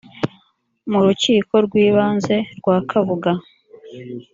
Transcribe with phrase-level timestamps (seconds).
[0.91, 3.31] mu rukiko rw’ibanze rwa kabuga